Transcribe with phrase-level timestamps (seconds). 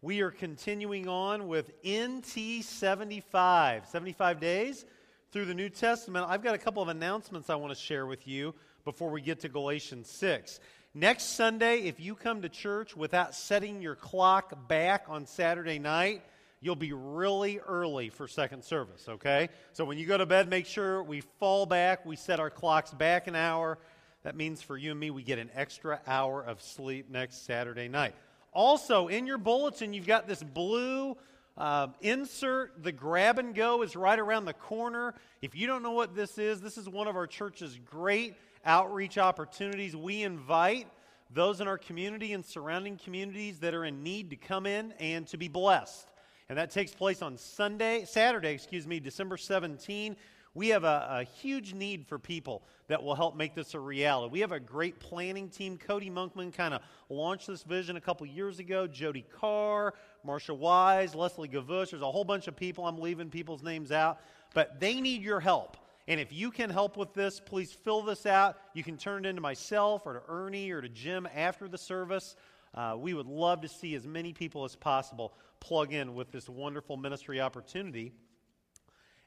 [0.00, 4.84] We are continuing on with NT 75, 75 days
[5.32, 6.26] through the New Testament.
[6.28, 9.40] I've got a couple of announcements I want to share with you before we get
[9.40, 10.60] to Galatians 6.
[10.94, 16.22] Next Sunday, if you come to church without setting your clock back on Saturday night,
[16.60, 19.48] you'll be really early for second service, okay?
[19.72, 22.92] So when you go to bed, make sure we fall back, we set our clocks
[22.92, 23.78] back an hour.
[24.22, 27.88] That means for you and me, we get an extra hour of sleep next Saturday
[27.88, 28.14] night.
[28.52, 31.16] Also, in your bulletin, you've got this blue
[31.56, 32.82] uh, insert.
[32.82, 35.14] The grab and go is right around the corner.
[35.42, 39.18] If you don't know what this is, this is one of our church's great outreach
[39.18, 39.94] opportunities.
[39.94, 40.86] We invite
[41.30, 45.26] those in our community and surrounding communities that are in need to come in and
[45.28, 46.08] to be blessed.
[46.48, 50.16] And that takes place on Sunday, Saturday, excuse me, December 17.
[50.58, 54.32] We have a, a, huge need for people that will help make this a reality.
[54.32, 55.78] We have a great planning team.
[55.78, 58.88] Cody Monkman kind of launched this vision a couple years ago.
[58.88, 59.94] Jody Carr,
[60.26, 61.90] Marsha Wise, Leslie Gavush.
[61.90, 62.88] There's a whole bunch of people.
[62.88, 64.18] I'm leaving people's names out.
[64.52, 65.76] But they need your help.
[66.08, 68.58] And if you can help with this, please fill this out.
[68.74, 72.34] You can turn it into myself or to Ernie or to Jim after the service.
[72.74, 76.48] Uh, we would love to see as many people as possible plug in with this
[76.48, 78.12] wonderful ministry opportunity.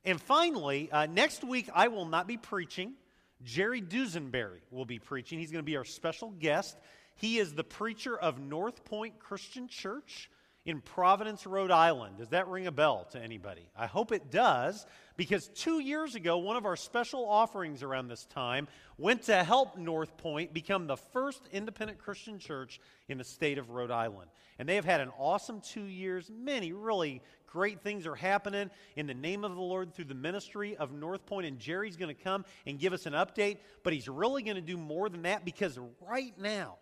[0.04, 2.94] And finally, uh, next week I will not be preaching.
[3.44, 5.40] Jerry Dusenberry will be preaching.
[5.40, 6.78] He's going to be our special guest.
[7.16, 10.30] He is the preacher of North Point Christian Church
[10.66, 12.18] in Providence, Rhode Island.
[12.18, 13.68] Does that ring a bell to anybody?
[13.76, 14.86] I hope it does,
[15.22, 19.78] because two years ago, one of our special offerings around this time went to help
[19.78, 24.32] North Point become the first independent Christian church in the state of Rhode Island.
[24.58, 26.32] And they have had an awesome two years.
[26.36, 30.76] Many really great things are happening in the name of the Lord through the ministry
[30.76, 31.46] of North Point.
[31.46, 34.62] And Jerry's going to come and give us an update, but he's really going to
[34.62, 35.78] do more than that because
[36.10, 36.78] right now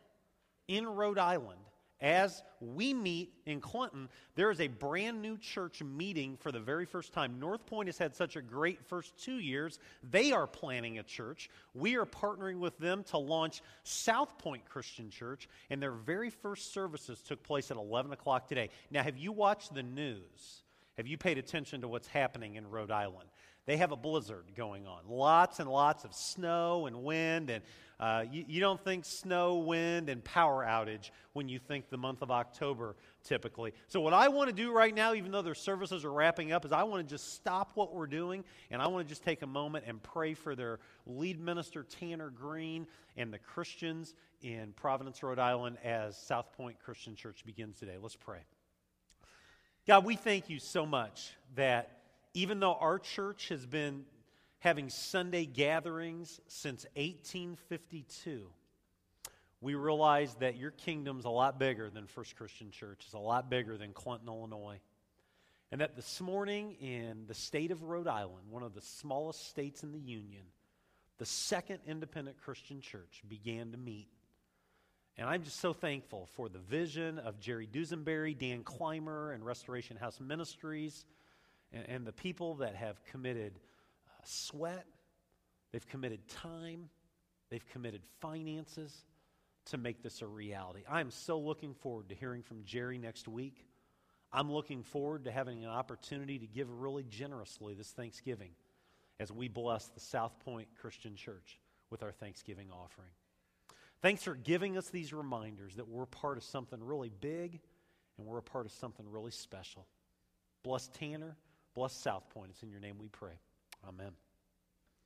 [0.69, 1.59] in Rhode Island,
[2.01, 6.85] as we meet in Clinton, there is a brand new church meeting for the very
[6.85, 7.39] first time.
[7.39, 9.79] North Point has had such a great first two years.
[10.09, 11.49] They are planning a church.
[11.73, 16.73] We are partnering with them to launch South Point Christian Church, and their very first
[16.73, 18.69] services took place at 11 o'clock today.
[18.91, 20.63] Now, have you watched the news?
[20.95, 23.29] Have you paid attention to what's happening in Rhode Island?
[23.69, 25.01] They have a blizzard going on.
[25.07, 27.51] Lots and lots of snow and wind.
[27.51, 27.63] And
[27.99, 32.23] uh, you, you don't think snow, wind, and power outage when you think the month
[32.23, 33.75] of October typically.
[33.87, 36.65] So, what I want to do right now, even though their services are wrapping up,
[36.65, 39.43] is I want to just stop what we're doing and I want to just take
[39.43, 42.87] a moment and pray for their lead minister, Tanner Green,
[43.17, 47.97] and the Christians in Providence, Rhode Island, as South Point Christian Church begins today.
[48.01, 48.39] Let's pray.
[49.85, 51.98] God, we thank you so much that
[52.33, 54.05] even though our church has been
[54.59, 58.47] having Sunday gatherings since 1852,
[59.61, 63.01] we realize that your kingdom's a lot bigger than First Christian Church.
[63.05, 64.79] It's a lot bigger than Clinton, Illinois.
[65.71, 69.83] And that this morning in the state of Rhode Island, one of the smallest states
[69.83, 70.43] in the Union,
[71.17, 74.07] the second independent Christian church began to meet.
[75.17, 79.97] And I'm just so thankful for the vision of Jerry Dusenberry, Dan Clymer, and Restoration
[79.97, 81.05] House Ministries
[81.73, 83.59] and, and the people that have committed
[84.07, 84.85] uh, sweat,
[85.71, 86.89] they've committed time,
[87.49, 89.05] they've committed finances
[89.65, 90.83] to make this a reality.
[90.89, 93.65] I am so looking forward to hearing from Jerry next week.
[94.31, 98.51] I'm looking forward to having an opportunity to give really generously this Thanksgiving
[99.19, 101.59] as we bless the South Point Christian Church
[101.89, 103.09] with our Thanksgiving offering.
[104.01, 107.59] Thanks for giving us these reminders that we're part of something really big
[108.17, 109.85] and we're a part of something really special.
[110.63, 111.35] Bless Tanner.
[111.79, 112.49] Bless South Point.
[112.49, 113.31] It's in your name we pray.
[113.87, 114.11] Amen.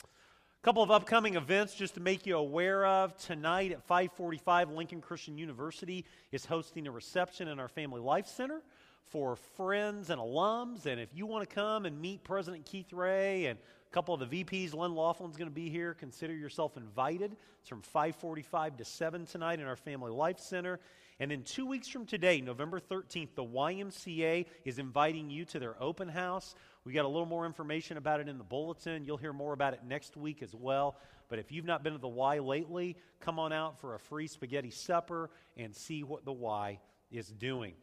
[0.04, 3.16] A couple of upcoming events just to make you aware of.
[3.16, 8.64] Tonight at 545, Lincoln Christian University is hosting a reception in our Family Life Center
[9.04, 10.88] for friends and alums.
[10.88, 14.28] And if you want to come and meet President Keith Ray and a couple of
[14.28, 15.94] the VPs, Len Laughlin's going to be here.
[15.94, 17.38] Consider yourself invited.
[17.60, 20.80] It's from 545 to 7 tonight in our Family Life Center.
[21.20, 25.82] And then two weeks from today, November 13th, the YMCA is inviting you to their
[25.82, 26.56] open house.
[26.86, 29.06] We got a little more information about it in the bulletin.
[29.06, 30.98] You'll hear more about it next week as well.
[31.30, 34.28] But if you've not been to the Y lately, come on out for a free
[34.28, 36.80] spaghetti supper and see what the Y
[37.12, 37.74] is doing.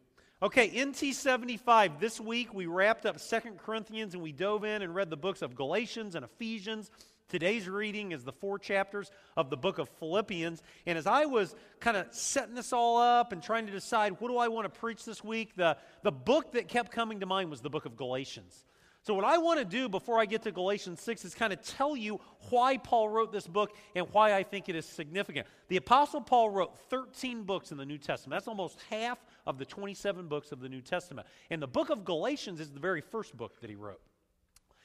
[0.42, 2.00] Okay, NT 75.
[2.00, 5.42] This week we wrapped up Second Corinthians and we dove in and read the books
[5.42, 6.90] of Galatians and Ephesians.
[7.30, 10.62] Today's reading is the four chapters of the book of Philippians.
[10.84, 14.28] And as I was kind of setting this all up and trying to decide what
[14.28, 17.48] do I want to preach this week, the, the book that kept coming to mind
[17.48, 18.64] was the book of Galatians.
[19.02, 21.62] So, what I want to do before I get to Galatians 6 is kind of
[21.62, 25.46] tell you why Paul wrote this book and why I think it is significant.
[25.68, 28.36] The Apostle Paul wrote 13 books in the New Testament.
[28.36, 31.28] That's almost half of the 27 books of the New Testament.
[31.48, 34.00] And the book of Galatians is the very first book that he wrote.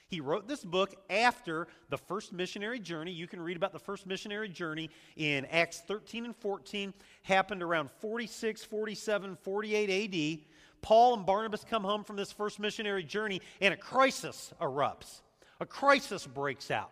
[0.08, 3.12] He wrote this book after the first missionary journey.
[3.12, 6.94] You can read about the first missionary journey in Acts 13 and 14,
[7.24, 10.46] happened around 46, 47, 48 AD.
[10.82, 15.22] Paul and Barnabas come home from this first missionary journey, and a crisis erupts.
[15.60, 16.92] A crisis breaks out.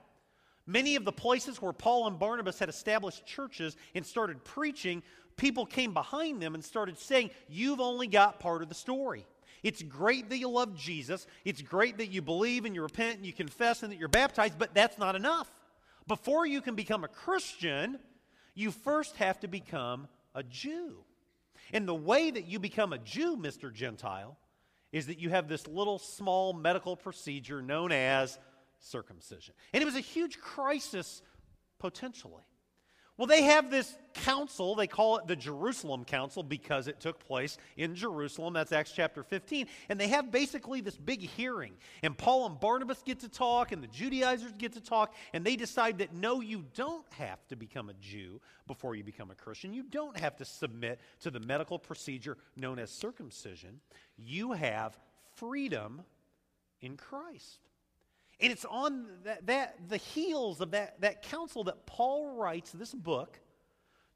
[0.66, 5.04] Many of the places where Paul and Barnabas had established churches and started preaching,
[5.38, 9.27] people came behind them and started saying, You've only got part of the story.
[9.63, 11.25] It's great that you love Jesus.
[11.45, 14.60] It's great that you believe and you repent and you confess and that you're baptized,
[14.60, 15.50] but that's not enough.
[16.07, 17.98] Before you can become a Christian,
[18.54, 20.98] you first have to become a Jew.
[21.71, 23.74] And the way that you become a Jew, Mr.
[23.74, 24.38] Gentile,
[24.92, 28.38] is that you have this little small medical procedure known as
[28.80, 29.56] circumcision.
[29.74, 31.21] And it was a huge crisis
[31.80, 32.44] potentially.
[33.18, 34.74] Well, they have this council.
[34.74, 38.54] They call it the Jerusalem Council because it took place in Jerusalem.
[38.56, 39.68] That's Acts chapter 15.
[39.89, 41.74] And they have basically this big hearing.
[42.01, 45.56] And Paul and Barnabas get to talk, and the Judaizers get to talk, and they
[45.56, 49.74] decide that no, you don't have to become a Jew before you become a Christian.
[49.74, 53.80] You don't have to submit to the medical procedure known as circumcision.
[54.18, 54.98] You have
[55.36, 56.01] freedom
[56.81, 57.59] in Christ.
[58.44, 62.94] And it's on that, that, the heels of that, that council that Paul writes this
[62.94, 63.40] book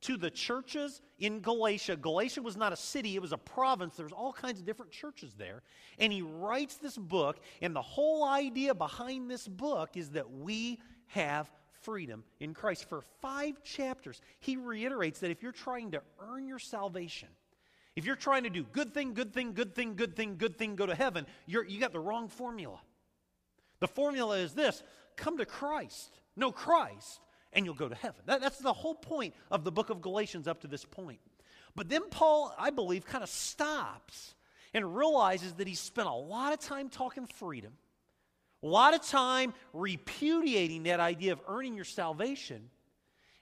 [0.01, 1.95] to the churches in Galatia.
[1.95, 3.95] Galatia was not a city, it was a province.
[3.95, 5.63] There's all kinds of different churches there.
[5.97, 10.79] And he writes this book, and the whole idea behind this book is that we
[11.07, 11.49] have
[11.81, 12.89] freedom in Christ.
[12.89, 17.29] For five chapters, he reiterates that if you're trying to earn your salvation,
[17.95, 20.75] if you're trying to do good thing, good thing, good thing, good thing, good thing,
[20.75, 22.81] go to heaven, you're, you got the wrong formula.
[23.79, 24.83] The formula is this
[25.15, 27.19] come to Christ, know Christ,
[27.53, 28.21] and you'll go to heaven.
[28.25, 31.19] That, that's the whole point of the book of Galatians up to this point.
[31.75, 34.35] But then Paul, I believe, kind of stops
[34.73, 37.73] and realizes that he spent a lot of time talking freedom,
[38.63, 42.69] a lot of time repudiating that idea of earning your salvation,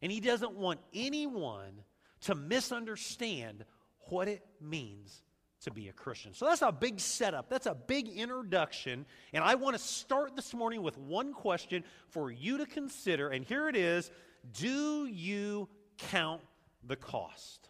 [0.02, 1.82] and he doesn't want anyone
[2.22, 3.66] to misunderstand
[4.10, 5.22] what it means
[5.66, 6.34] to be a Christian.
[6.34, 7.50] So that's a big setup.
[7.50, 9.06] That's a big introduction.
[9.34, 13.30] And I want to start this morning with one question for you to consider.
[13.30, 14.10] And here it is
[14.54, 15.68] Do you
[15.98, 16.42] count
[16.86, 17.68] the cost?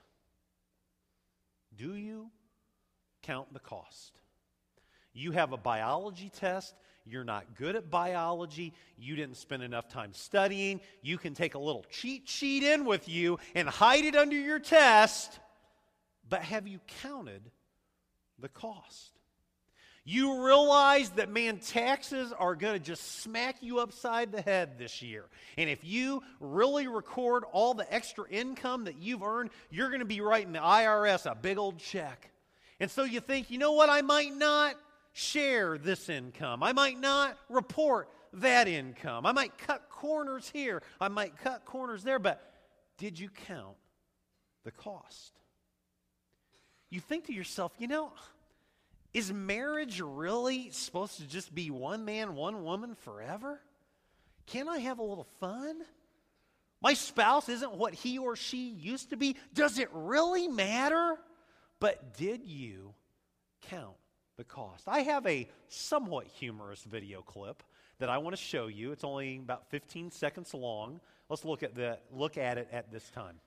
[1.76, 2.30] Do you
[3.24, 4.14] count the cost?
[5.14, 6.76] You have a biology test.
[7.06, 8.74] You're not good at biology.
[8.98, 10.82] You didn't spend enough time studying.
[11.02, 14.60] You can take a little cheat sheet in with you and hide it under your
[14.60, 15.40] test.
[16.28, 17.52] But have you counted
[18.40, 19.12] the cost.
[20.08, 25.02] You realize that, man, taxes are going to just smack you upside the head this
[25.02, 25.26] year.
[25.58, 30.06] And if you really record all the extra income that you've earned, you're going to
[30.06, 32.30] be writing the IRS a big old check.
[32.80, 34.76] And so you think, you know what, I might not
[35.14, 36.62] share this income.
[36.62, 39.26] I might not report that income.
[39.26, 40.84] I might cut corners here.
[41.02, 42.20] I might cut corners there.
[42.20, 42.44] But
[43.00, 43.78] did you count
[44.64, 45.34] the cost?
[46.90, 48.12] You think to yourself, you know,
[49.14, 53.62] is marriage really supposed to just be one man, one woman forever?
[54.46, 55.82] Can I have a little fun?
[56.82, 59.38] My spouse isn't what he or she used to be.
[59.54, 61.18] Does it really matter?
[61.80, 62.94] But did you
[63.70, 63.96] count
[64.38, 64.84] the cost?
[64.88, 67.64] I have a somewhat humorous video clip
[68.00, 68.92] that I want to show you.
[68.92, 71.00] It's only about 15 seconds long.
[71.30, 73.40] Let's look at the look at it at this time.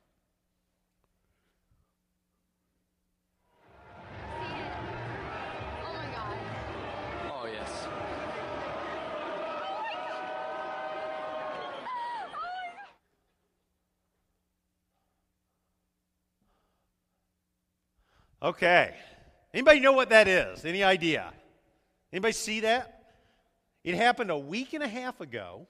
[18.42, 18.94] Okay.
[19.52, 20.64] Anybody know what that is?
[20.64, 21.32] Any idea?
[22.12, 23.02] Anybody see that?
[23.82, 25.66] It happened a week and a half ago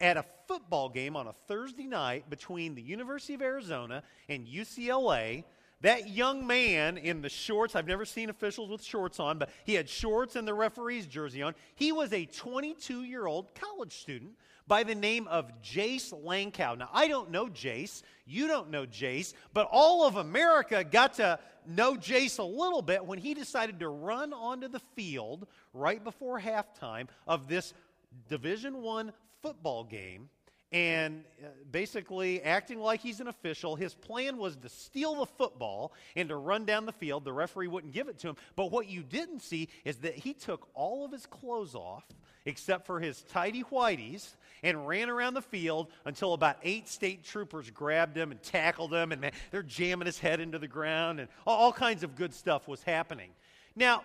[0.00, 5.44] at a football game on a Thursday night between the University of Arizona and UCLA.
[5.82, 9.74] That young man in the shorts, I've never seen officials with shorts on, but he
[9.74, 11.54] had shorts and the referee's jersey on.
[11.74, 14.32] He was a 22 year old college student
[14.66, 16.78] by the name of Jace Langkow.
[16.78, 18.02] Now, I don't know Jace.
[18.26, 19.32] You don't know Jace.
[19.54, 23.88] But all of America got to know Jace a little bit when he decided to
[23.88, 27.72] run onto the field right before halftime of this
[28.28, 30.28] Division One football game
[30.72, 33.74] and uh, basically acting like he's an official.
[33.74, 37.24] His plan was to steal the football and to run down the field.
[37.24, 38.36] The referee wouldn't give it to him.
[38.54, 42.04] But what you didn't see is that he took all of his clothes off,
[42.44, 47.70] except for his tidy whities, and ran around the field until about eight state troopers
[47.70, 51.72] grabbed him and tackled him, and they're jamming his head into the ground, and all
[51.72, 53.30] kinds of good stuff was happening.
[53.74, 54.02] Now,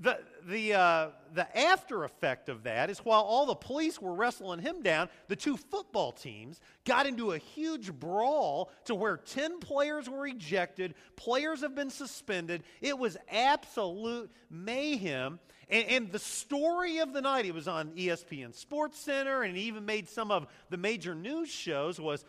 [0.00, 4.60] the, the, uh, the after effect of that is while all the police were wrestling
[4.60, 10.08] him down, the two football teams got into a huge brawl to where 10 players
[10.08, 12.62] were ejected, players have been suspended.
[12.80, 15.38] It was absolute mayhem.
[15.68, 19.84] And, and the story of the night, it was on ESPN Sports Center and even
[19.84, 22.24] made some of the major news shows, was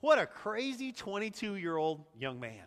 [0.00, 2.64] what a crazy 22 year old young man.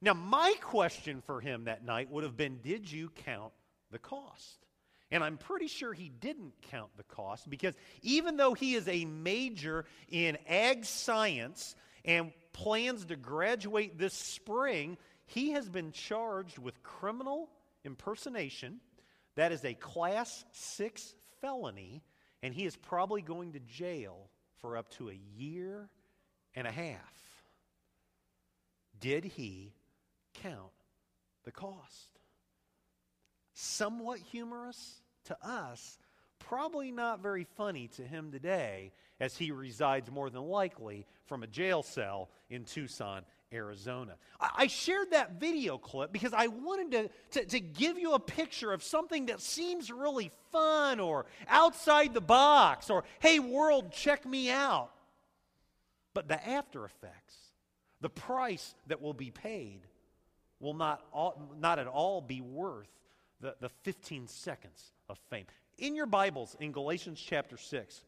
[0.00, 3.52] Now, my question for him that night would have been Did you count
[3.90, 4.66] the cost?
[5.10, 9.06] And I'm pretty sure he didn't count the cost because even though he is a
[9.06, 11.74] major in ag science
[12.04, 17.48] and plans to graduate this spring, he has been charged with criminal
[17.84, 18.80] impersonation.
[19.36, 22.02] That is a class six felony,
[22.42, 24.28] and he is probably going to jail
[24.58, 25.88] for up to a year
[26.54, 27.14] and a half.
[29.00, 29.72] Did he
[30.42, 30.72] count
[31.44, 32.20] the cost.
[33.54, 35.98] Somewhat humorous to us,
[36.38, 41.46] probably not very funny to him today as he resides more than likely from a
[41.46, 44.14] jail cell in Tucson, Arizona.
[44.40, 48.72] I, shared that video clip because I wanted to, to, to, give you a picture
[48.72, 54.50] of something that seems really fun or outside the box or, hey, world, check me
[54.50, 54.90] out.
[56.14, 57.36] But the after effects,
[58.00, 59.80] the price that will be paid,
[60.60, 62.88] will not, all, not at all be worth
[63.40, 65.46] the, the 15 seconds of fame.
[65.78, 68.04] In your Bibles, in Galatians chapter 6,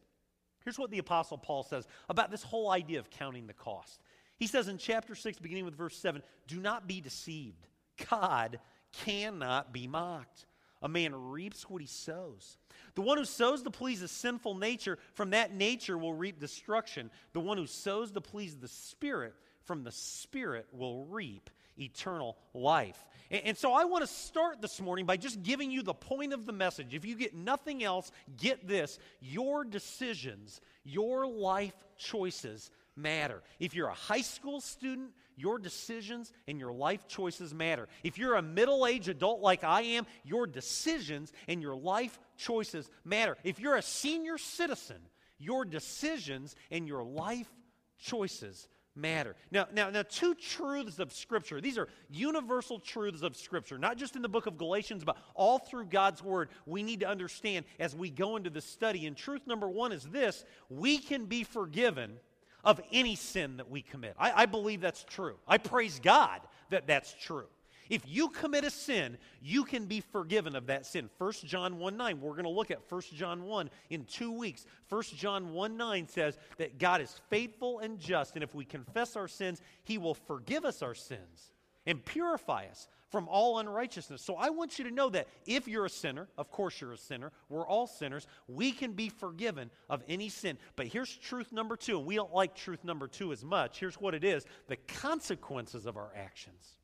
[0.63, 4.01] here's what the Apostle Paul says about this whole idea of counting the cost.
[4.37, 7.67] He says in chapter 6, beginning with verse 7, Do not be deceived.
[8.09, 8.59] God
[8.91, 10.45] cannot be mocked.
[10.81, 12.57] A man reaps what he sows.
[12.95, 17.11] The one who sows to please his sinful nature, from that nature will reap destruction.
[17.33, 21.49] The one who sows to please the Spirit, from the Spirit will reap
[21.81, 23.05] eternal life.
[23.29, 26.33] And, and so I want to start this morning by just giving you the point
[26.33, 26.93] of the message.
[26.93, 33.41] If you get nothing else, get this your decisions, your life choices matter.
[33.59, 37.87] If you're a high school student, your decisions and your life choices matter.
[38.03, 42.89] If you're a middle aged adult like I am, your decisions and your life choices
[43.03, 43.37] matter.
[43.43, 44.97] If you're a senior citizen,
[45.39, 47.51] your decisions and your life
[47.97, 49.35] choices matter.
[49.51, 51.61] Now, now, now, two truths of Scripture.
[51.61, 55.59] These are universal truths of Scripture, not just in the book of Galatians, but all
[55.59, 56.49] through God's Word.
[56.65, 59.07] We need to understand as we go into the study.
[59.07, 62.17] And truth number one is this we can be forgiven
[62.63, 64.15] of any sin that we commit.
[64.19, 65.35] I, I believe that's true.
[65.47, 67.47] I praise God that that's true.
[67.91, 71.09] If you commit a sin, you can be forgiven of that sin.
[71.17, 74.65] 1 John 1 9, we're going to look at 1 John 1 in two weeks.
[74.87, 79.17] 1 John 1 9 says that God is faithful and just, and if we confess
[79.17, 81.51] our sins, He will forgive us our sins
[81.85, 84.21] and purify us from all unrighteousness.
[84.21, 86.97] So I want you to know that if you're a sinner, of course you're a
[86.97, 90.57] sinner, we're all sinners, we can be forgiven of any sin.
[90.77, 93.81] But here's truth number two, and we don't like truth number two as much.
[93.81, 96.77] Here's what it is the consequences of our actions.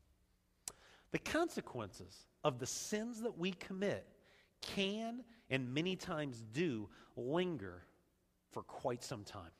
[1.12, 4.06] The consequences of the sins that we commit
[4.60, 7.82] can and many times do linger
[8.52, 9.50] for quite some time.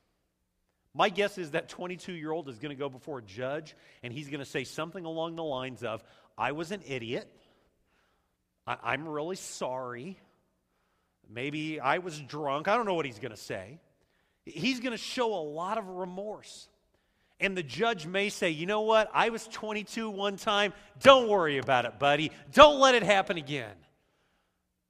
[0.94, 4.12] My guess is that 22 year old is going to go before a judge and
[4.12, 6.02] he's going to say something along the lines of,
[6.36, 7.30] I was an idiot.
[8.66, 10.18] I- am really sorry.
[11.28, 12.68] Maybe I was drunk.
[12.68, 13.78] I don't know what he's going to say.
[14.44, 16.68] He's going to show a lot of remorse.
[17.40, 19.10] And the judge may say, you know what?
[19.14, 20.72] I was 22 one time.
[21.00, 22.32] Don't worry about it, buddy.
[22.52, 23.74] Don't let it happen again.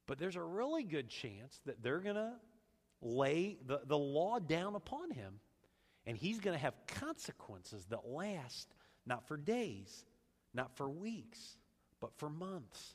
[0.07, 2.33] But there's a really good chance that they're going to
[3.03, 5.35] lay the, the law down upon him.
[6.07, 8.75] And he's going to have consequences that last
[9.05, 10.05] not for days,
[10.55, 11.59] not for weeks,
[12.01, 12.95] but for months,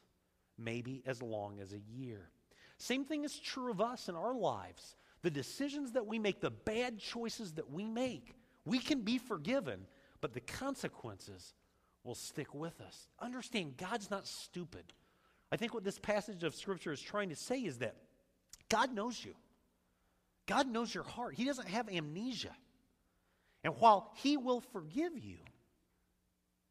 [0.57, 2.29] maybe as long as a year.
[2.77, 4.95] Same thing is true of us in our lives.
[5.21, 9.87] The decisions that we make, the bad choices that we make, we can be forgiven,
[10.21, 11.53] but the consequences
[12.03, 13.07] will stick with us.
[13.19, 14.93] Understand, God's not stupid.
[15.51, 17.95] I think what this passage of Scripture is trying to say is that
[18.69, 19.33] God knows you.
[20.45, 21.35] God knows your heart.
[21.35, 22.55] He doesn't have amnesia.
[23.63, 25.37] And while He will forgive you,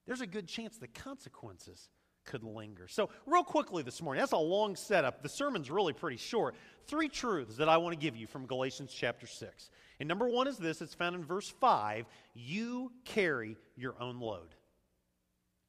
[0.07, 1.89] there's a good chance the consequences
[2.25, 2.89] could linger.
[2.89, 5.23] So, real quickly this morning, that's a long setup.
[5.23, 6.55] The sermon's really pretty short.
[6.87, 9.71] Three truths that I want to give you from Galatians chapter 6.
[10.01, 14.55] And number one is this it's found in verse 5 you carry your own load.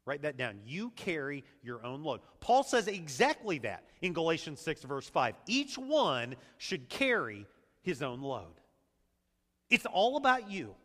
[0.05, 0.59] Write that down.
[0.65, 2.21] You carry your own load.
[2.41, 5.35] Paul says exactly that in Galatians 6, verse 5.
[5.47, 7.45] Each one should carry
[7.81, 8.59] his own load.
[9.69, 10.75] It's all about you.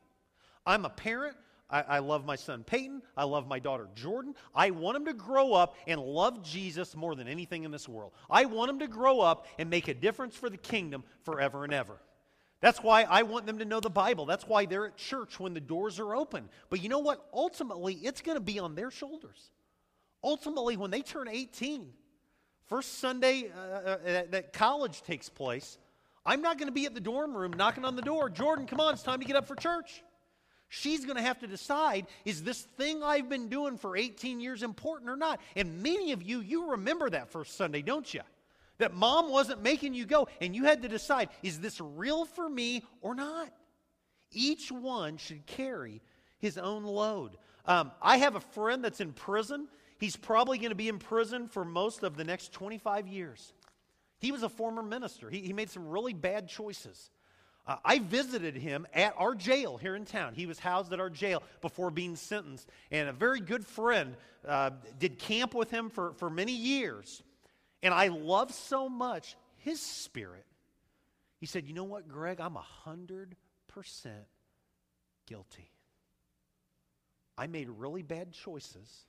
[0.64, 1.36] I'm a parent.
[1.70, 3.02] I, I, love my son Peyton.
[3.16, 4.34] I love my daughter Jordan.
[4.54, 8.12] I want them to grow up and love Jesus more than anything in this world.
[8.30, 11.74] I want them to grow up and make a difference for the kingdom forever and
[11.74, 12.00] ever.
[12.60, 14.26] That's why I want them to know the Bible.
[14.26, 16.48] That's why they're at church when the doors are open.
[16.70, 17.24] But you know what?
[17.32, 19.50] Ultimately, it's going to be on their shoulders.
[20.24, 21.92] Ultimately, when they turn 18,
[22.66, 25.78] first Sunday uh, uh, that college takes place,
[26.26, 28.28] I'm not going to be at the dorm room knocking on the door.
[28.28, 30.02] Jordan, come on, it's time to get up for church.
[30.68, 34.62] She's going to have to decide is this thing I've been doing for 18 years
[34.62, 35.40] important or not?
[35.56, 38.20] And many of you, you remember that first Sunday, don't you?
[38.76, 42.48] That mom wasn't making you go, and you had to decide is this real for
[42.48, 43.52] me or not?
[44.30, 46.02] Each one should carry
[46.38, 47.36] his own load.
[47.64, 49.68] Um, I have a friend that's in prison.
[49.98, 53.52] He's probably going to be in prison for most of the next 25 years.
[54.20, 57.10] He was a former minister, he, he made some really bad choices.
[57.68, 60.32] Uh, I visited him at our jail here in town.
[60.34, 62.66] He was housed at our jail before being sentenced.
[62.90, 67.22] And a very good friend uh, did camp with him for, for many years.
[67.82, 70.46] And I love so much his spirit.
[71.40, 72.40] He said, You know what, Greg?
[72.40, 72.56] I'm
[72.86, 73.34] 100%
[75.26, 75.70] guilty.
[77.36, 79.04] I made really bad choices,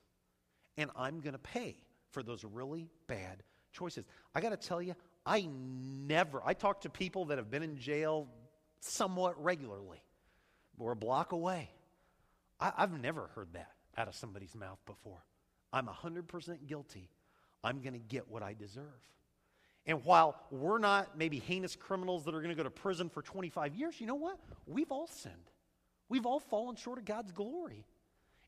[0.76, 1.76] and I'm going to pay
[2.10, 4.04] for those really bad choices.
[4.34, 4.94] I got to tell you,
[5.26, 8.28] I never, I talk to people that have been in jail
[8.80, 10.02] somewhat regularly.
[10.76, 11.70] We're a block away.
[12.58, 15.22] I, I've never heard that out of somebody's mouth before.
[15.72, 17.10] I'm 100% guilty.
[17.62, 18.84] I'm going to get what I deserve.
[19.86, 23.22] And while we're not maybe heinous criminals that are going to go to prison for
[23.22, 24.38] 25 years, you know what?
[24.66, 25.34] We've all sinned.
[26.08, 27.86] We've all fallen short of God's glory.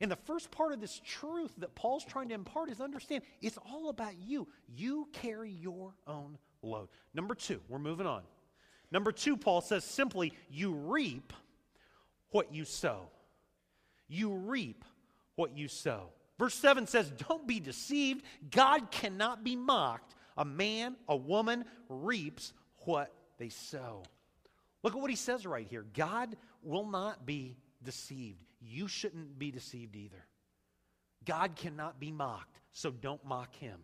[0.00, 3.58] And the first part of this truth that Paul's trying to impart is understand it's
[3.58, 4.48] all about you.
[4.74, 6.88] You carry your own load.
[7.14, 8.22] Number two, we're moving on.
[8.92, 11.32] Number two, Paul says simply, you reap
[12.30, 13.08] what you sow.
[14.06, 14.84] You reap
[15.34, 16.10] what you sow.
[16.38, 18.22] Verse 7 says, Don't be deceived.
[18.50, 20.14] God cannot be mocked.
[20.36, 22.52] A man, a woman reaps
[22.84, 24.02] what they sow.
[24.82, 28.44] Look at what he says right here God will not be deceived.
[28.60, 30.24] You shouldn't be deceived either.
[31.24, 33.80] God cannot be mocked, so don't mock him.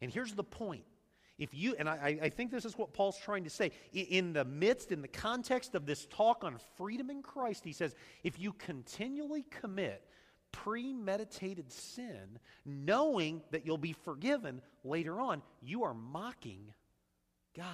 [0.00, 0.84] And here's the point
[1.38, 4.44] if you, and I, I, think this is what Paul's trying to say, in the
[4.44, 8.52] midst, in the context of this talk on freedom in Christ, he says, if you
[8.52, 10.04] continually commit
[10.52, 16.72] premeditated sin, knowing that you'll be forgiven later on, you are mocking
[17.56, 17.66] God.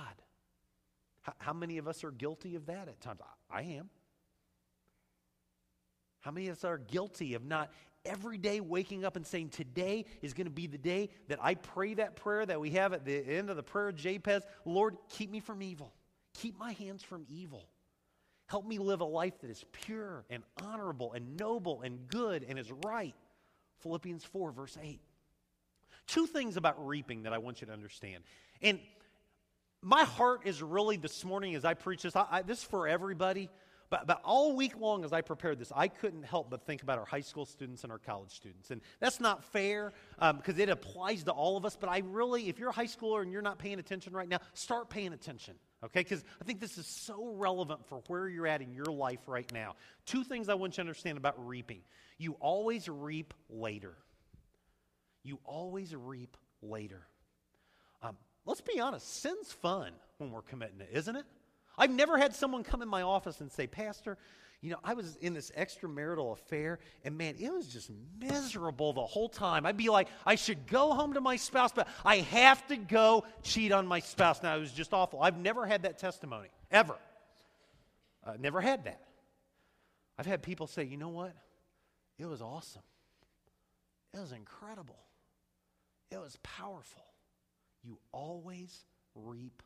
[1.20, 3.20] How, how many of us are guilty of that at times?
[3.50, 3.90] I, I am.
[6.20, 7.70] How many of us are guilty of not
[8.04, 11.54] every day waking up and saying, Today is going to be the day that I
[11.54, 15.30] pray that prayer that we have at the end of the prayer Jabez Lord, keep
[15.30, 15.92] me from evil.
[16.34, 17.68] Keep my hands from evil.
[18.46, 22.58] Help me live a life that is pure and honorable and noble and good and
[22.58, 23.14] is right.
[23.78, 25.00] Philippians 4, verse 8.
[26.06, 28.24] Two things about reaping that I want you to understand.
[28.60, 28.80] And
[29.82, 32.88] my heart is really this morning as I preach this, I, I, this is for
[32.88, 33.48] everybody.
[33.90, 36.98] But, but all week long, as I prepared this, I couldn't help but think about
[36.98, 38.70] our high school students and our college students.
[38.70, 41.76] And that's not fair because um, it applies to all of us.
[41.78, 44.38] But I really, if you're a high schooler and you're not paying attention right now,
[44.54, 45.54] start paying attention.
[45.84, 46.00] Okay?
[46.00, 49.52] Because I think this is so relevant for where you're at in your life right
[49.52, 49.74] now.
[50.06, 51.82] Two things I want you to understand about reaping
[52.20, 53.96] you always reap later.
[55.24, 57.00] You always reap later.
[58.02, 61.24] Um, let's be honest, sin's fun when we're committing it, isn't it?
[61.80, 64.18] I've never had someone come in my office and say, Pastor,
[64.60, 67.90] you know, I was in this extramarital affair, and man, it was just
[68.20, 69.64] miserable the whole time.
[69.64, 73.24] I'd be like, I should go home to my spouse, but I have to go
[73.42, 74.42] cheat on my spouse.
[74.42, 75.22] Now, it was just awful.
[75.22, 76.96] I've never had that testimony, ever.
[78.22, 79.00] Uh, never had that.
[80.18, 81.32] I've had people say, you know what?
[82.18, 82.82] It was awesome.
[84.12, 84.98] It was incredible.
[86.10, 87.06] It was powerful.
[87.82, 89.62] You always reap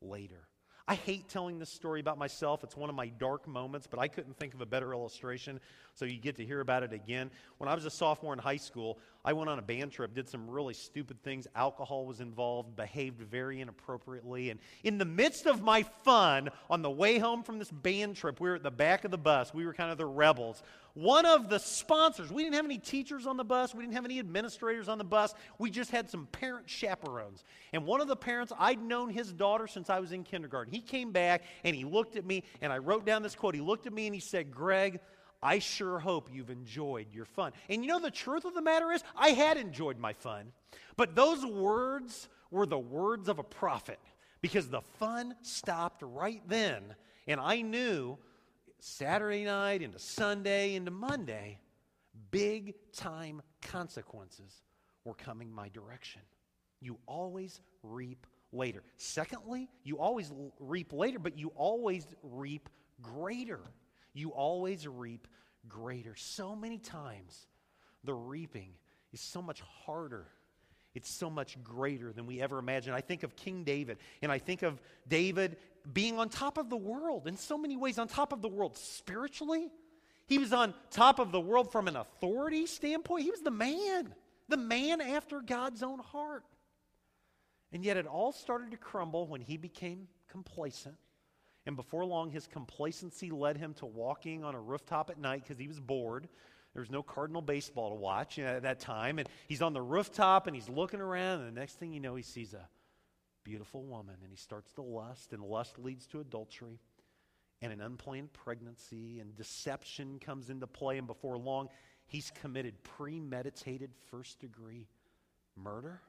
[0.00, 0.46] later.
[0.90, 2.64] I hate telling this story about myself.
[2.64, 5.60] It's one of my dark moments, but I couldn't think of a better illustration,
[5.94, 7.30] so you get to hear about it again.
[7.58, 10.28] When I was a sophomore in high school, I went on a band trip, did
[10.28, 11.46] some really stupid things.
[11.54, 14.48] Alcohol was involved, behaved very inappropriately.
[14.48, 18.40] And in the midst of my fun, on the way home from this band trip,
[18.40, 19.52] we were at the back of the bus.
[19.52, 20.62] We were kind of the rebels.
[20.94, 24.04] One of the sponsors, we didn't have any teachers on the bus, we didn't have
[24.04, 27.44] any administrators on the bus, we just had some parent chaperones.
[27.72, 30.72] And one of the parents, I'd known his daughter since I was in kindergarten.
[30.72, 33.54] He came back and he looked at me, and I wrote down this quote.
[33.54, 34.98] He looked at me and he said, Greg,
[35.42, 37.52] I sure hope you've enjoyed your fun.
[37.68, 40.52] And you know, the truth of the matter is, I had enjoyed my fun.
[40.96, 43.98] But those words were the words of a prophet
[44.42, 46.94] because the fun stopped right then.
[47.26, 48.18] And I knew
[48.80, 51.58] Saturday night into Sunday into Monday,
[52.30, 54.62] big time consequences
[55.04, 56.22] were coming my direction.
[56.80, 58.82] You always reap later.
[58.96, 62.68] Secondly, you always reap later, but you always reap
[63.02, 63.60] greater.
[64.12, 65.26] You always reap
[65.68, 66.14] greater.
[66.16, 67.46] So many times,
[68.04, 68.72] the reaping
[69.12, 70.26] is so much harder
[70.94, 72.96] it's so much greater than we ever imagined.
[72.96, 75.56] I think of King David, and I think of David
[75.90, 78.76] being on top of the world in so many ways, on top of the world
[78.76, 79.70] spiritually.
[80.26, 83.24] He was on top of the world from an authority standpoint.
[83.24, 84.14] He was the man,
[84.48, 86.44] the man after God's own heart.
[87.72, 90.96] And yet it all started to crumble when he became complacent.
[91.70, 95.56] And before long, his complacency led him to walking on a rooftop at night because
[95.58, 96.28] he was bored
[96.72, 99.18] there was no Cardinal baseball to watch at that time.
[99.18, 101.40] And he's on the rooftop and he's looking around.
[101.40, 102.68] And the next thing you know, he sees a
[103.44, 105.32] beautiful woman and he starts to lust.
[105.32, 106.78] And lust leads to adultery
[107.60, 109.18] and an unplanned pregnancy.
[109.18, 110.98] And deception comes into play.
[110.98, 111.68] And before long,
[112.06, 114.86] he's committed premeditated first degree
[115.56, 116.00] murder.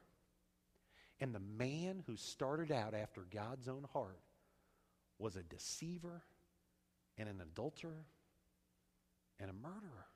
[1.20, 4.20] And the man who started out after God's own heart
[5.22, 6.22] was a deceiver
[7.16, 8.04] and an adulterer
[9.38, 10.06] and a murderer.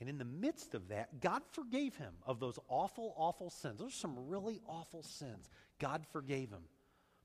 [0.00, 3.78] And in the midst of that, God forgave him of those awful, awful sins.
[3.78, 5.48] Those are some really awful sins.
[5.78, 6.64] God forgave him.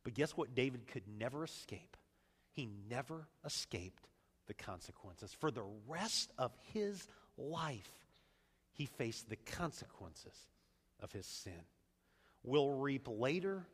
[0.03, 1.97] But guess what David could never escape?
[2.51, 4.07] He never escaped
[4.47, 5.33] the consequences.
[5.33, 7.91] For the rest of his life,
[8.71, 10.35] he faced the consequences
[11.01, 11.53] of his sin.
[12.43, 13.65] We'll reap later,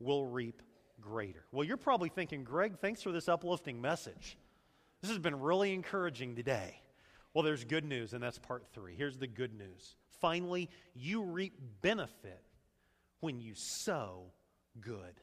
[0.00, 0.62] we'll reap
[1.00, 1.44] greater.
[1.52, 4.36] Well, you're probably thinking, Greg, thanks for this uplifting message.
[5.00, 6.80] This has been really encouraging today.
[7.34, 8.94] Well, there's good news, and that's part three.
[8.96, 9.96] Here's the good news.
[10.20, 12.42] Finally, you reap benefit
[13.20, 14.32] when you sow
[14.80, 15.14] good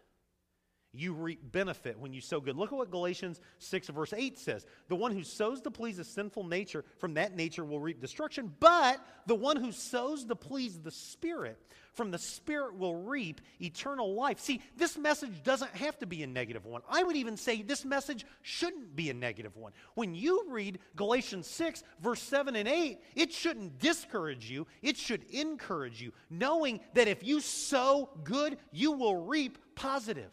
[0.99, 2.57] you reap benefit when you sow good.
[2.57, 4.65] Look at what Galatians 6, verse 8 says.
[4.87, 8.53] The one who sows to please a sinful nature, from that nature will reap destruction.
[8.59, 11.59] But the one who sows to please the Spirit,
[11.93, 14.39] from the Spirit will reap eternal life.
[14.39, 16.81] See, this message doesn't have to be a negative one.
[16.89, 19.71] I would even say this message shouldn't be a negative one.
[19.95, 25.23] When you read Galatians 6, verse 7 and 8, it shouldn't discourage you, it should
[25.31, 30.31] encourage you, knowing that if you sow good, you will reap positive.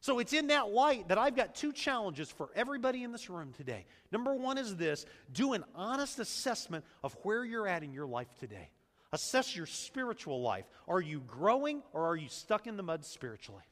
[0.00, 3.52] So it's in that light that I've got two challenges for everybody in this room
[3.52, 3.84] today.
[4.10, 8.28] Number one is this do an honest assessment of where you're at in your life
[8.38, 8.70] today.
[9.12, 10.64] Assess your spiritual life.
[10.88, 13.64] Are you growing or are you stuck in the mud spiritually?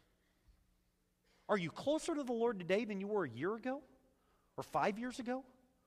[1.48, 3.80] Are you closer to the Lord today than you were a year ago?
[4.58, 5.44] Or five years ago?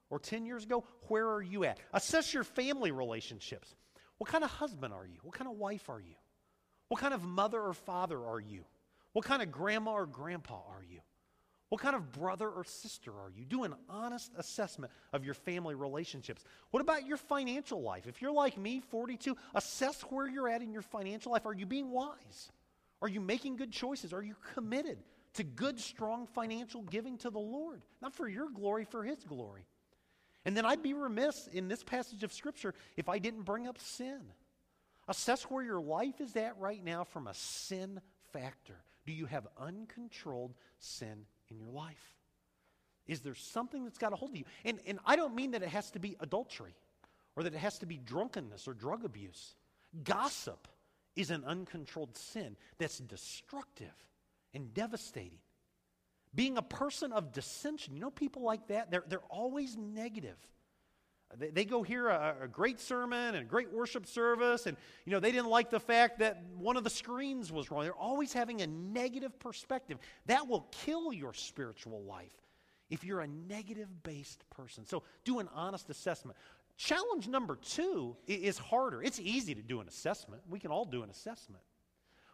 [0.09, 0.85] Or 10 years ago?
[1.07, 1.79] Where are you at?
[1.93, 3.75] Assess your family relationships.
[4.17, 5.19] What kind of husband are you?
[5.21, 6.15] What kind of wife are you?
[6.87, 8.63] What kind of mother or father are you?
[9.13, 11.01] What kind of grandma or grandpa are you?
[11.69, 13.45] What kind of brother or sister are you?
[13.45, 16.43] Do an honest assessment of your family relationships.
[16.71, 18.07] What about your financial life?
[18.07, 21.45] If you're like me, 42, assess where you're at in your financial life.
[21.45, 22.51] Are you being wise?
[23.01, 24.11] Are you making good choices?
[24.11, 24.97] Are you committed
[25.35, 27.81] to good, strong financial giving to the Lord?
[28.01, 29.65] Not for your glory, for His glory.
[30.43, 33.79] And then I'd be remiss in this passage of Scripture if I didn't bring up
[33.79, 34.19] sin.
[35.07, 38.01] Assess where your life is at right now from a sin
[38.33, 38.83] factor.
[39.05, 42.15] Do you have uncontrolled sin in your life?
[43.07, 44.45] Is there something that's got a hold of you?
[44.63, 46.75] And, and I don't mean that it has to be adultery
[47.35, 49.55] or that it has to be drunkenness or drug abuse.
[50.03, 50.67] Gossip
[51.15, 53.93] is an uncontrolled sin that's destructive
[54.53, 55.39] and devastating.
[56.33, 58.89] Being a person of dissension, you know people like that?
[58.91, 60.37] They're, they're always negative.
[61.37, 65.11] They, they go hear a, a, great sermon and a great worship service, and you
[65.11, 67.83] know they didn't like the fact that one of the screens was wrong.
[67.83, 69.97] They're always having a negative perspective.
[70.25, 72.35] That will kill your spiritual life
[72.89, 74.85] if you're a negative-based person.
[74.85, 76.37] So do an honest assessment.
[76.77, 79.01] Challenge number two is harder.
[79.01, 80.41] It's easy to do an assessment.
[80.49, 81.63] We can all do an assessment.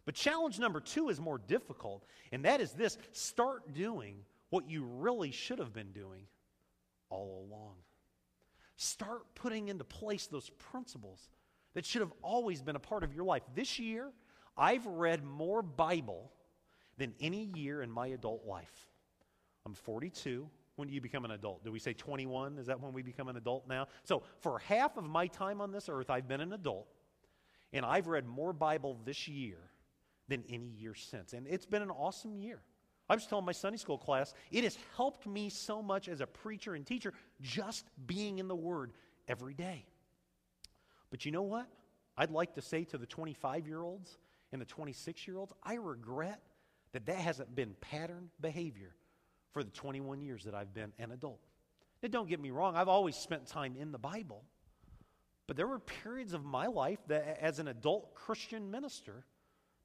[0.06, 4.84] But challenge number two is more difficult, and that is this start doing what you
[4.84, 6.24] really should have been doing
[7.10, 7.76] all along.
[8.78, 11.30] Start putting into place those principles
[11.74, 13.44] that should have always been a part of your life.
[13.54, 14.12] This year,
[14.56, 16.32] I've read more Bible
[16.98, 18.88] than any year in my adult life.
[19.66, 20.48] I'm 42.
[20.76, 21.66] When do you become an adult?
[21.66, 22.60] Do we say 21?
[22.60, 23.88] Is that when we become an adult now?
[24.04, 26.88] So, for half of my time on this earth, I've been an adult,
[27.74, 29.58] and I've read more Bible this year
[30.28, 31.34] than any year since.
[31.34, 32.62] And it's been an awesome year.
[33.10, 36.28] I was telling my Sunday school class, it has helped me so much as a
[36.28, 38.92] preacher and teacher just being in the Word
[39.28, 39.86] every day.
[41.10, 41.68] But you know what?
[42.18, 44.18] I'd like to say to the 25 year olds
[44.52, 46.42] and the 26 year olds, I regret
[46.92, 48.96] that that hasn't been pattern behavior
[49.52, 51.40] for the 21 years that I've been an adult.
[52.04, 54.44] Now, don't get me wrong, I've always spent time in the Bible.
[55.48, 59.24] But there were periods of my life that, as an adult Christian minister,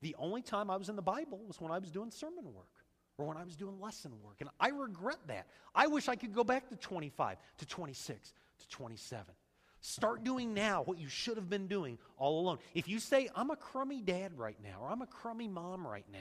[0.01, 2.82] the only time I was in the Bible was when I was doing sermon work
[3.18, 4.37] or when I was doing lesson work.
[4.40, 5.46] And I regret that.
[5.75, 9.35] I wish I could go back to 25, to 26, to 27.
[9.81, 12.59] Start doing now what you should have been doing all along.
[12.75, 16.07] If you say, I'm a crummy dad right now, or I'm a crummy mom right
[16.12, 16.18] now,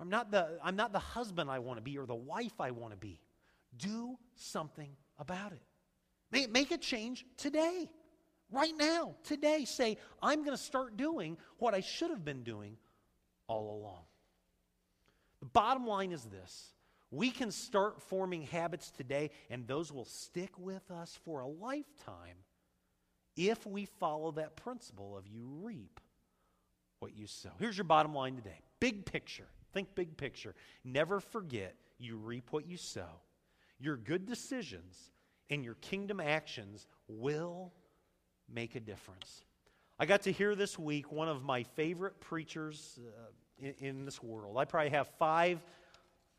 [0.00, 2.72] I'm not the, I'm not the husband I want to be or the wife I
[2.72, 3.20] want to be,
[3.76, 5.62] do something about it.
[6.30, 7.88] Make, make a change today.
[8.50, 12.76] Right now, today, say, I'm going to start doing what I should have been doing
[13.46, 14.02] all along.
[15.40, 16.72] The bottom line is this
[17.10, 22.36] we can start forming habits today, and those will stick with us for a lifetime
[23.36, 26.00] if we follow that principle of you reap
[26.98, 27.50] what you sow.
[27.58, 29.46] Here's your bottom line today big picture.
[29.72, 30.54] Think big picture.
[30.84, 33.20] Never forget you reap what you sow.
[33.78, 35.12] Your good decisions
[35.50, 37.72] and your kingdom actions will
[38.52, 39.44] make a difference.
[39.98, 44.22] I got to hear this week one of my favorite preachers uh, in, in, this
[44.22, 44.56] world.
[44.56, 45.60] I probably have five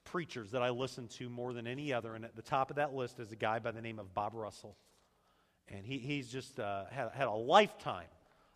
[0.06, 2.94] preachers that I listen to more than any other, and at the top of that
[2.94, 4.76] list is a guy by the name of Bob Russell.
[5.68, 8.08] And he, he's just uh, had, had a lifetime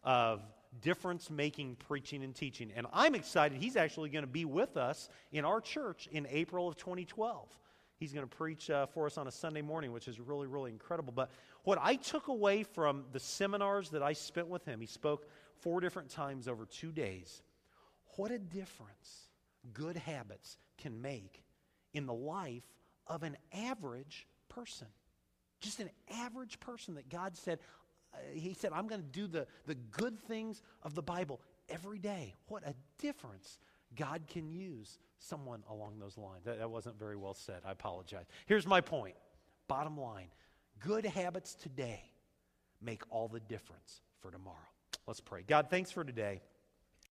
[0.04, 0.42] of
[0.82, 2.72] difference making preaching and teaching.
[2.76, 6.68] And I'm excited he's actually going to be with us in our church in April
[6.68, 7.48] of 2012.
[7.98, 10.72] He's going to preach uh, for us on a Sunday morning, which is really, really
[10.72, 11.14] incredible.
[11.16, 11.30] But
[11.64, 15.30] what I took away from the seminars that I spent with him, he spoke
[15.62, 17.42] four different times over two days.
[18.16, 19.28] What a difference
[19.74, 21.44] good habits can make
[21.94, 22.64] in the life
[23.08, 24.88] of an average person.
[25.62, 27.60] Just an average person that God said,
[28.14, 32.00] uh, He said, I'm going to do the, the good things of the Bible every
[32.00, 32.34] day.
[32.48, 33.60] What a difference
[33.96, 36.44] God can use someone along those lines.
[36.46, 37.62] That, that wasn't very well said.
[37.66, 38.26] I apologize.
[38.46, 39.16] Here's my point.
[39.68, 40.28] Bottom line
[40.80, 42.02] good habits today
[42.82, 44.58] make all the difference for tomorrow.
[45.08, 45.44] Let's pray.
[45.48, 46.42] God, thanks for today.